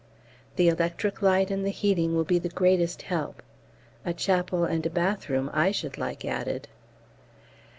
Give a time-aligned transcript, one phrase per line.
[0.55, 3.43] The electric light and the heating will be the greatest help
[4.03, 6.67] a chapel and a bathroom I should like added!